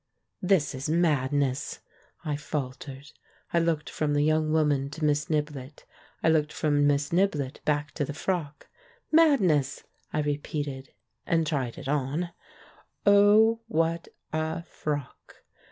[0.41, 1.79] "This is madness,"
[2.25, 3.11] I faltered.
[3.53, 5.85] I looked from the young woman to Miss Niblett;
[6.23, 8.67] I looked from Miss Niblett back to the frock.
[9.11, 10.89] "Madness!" I repeated—
[11.27, 12.31] and tried it on.
[13.05, 15.43] Oh, what a frock!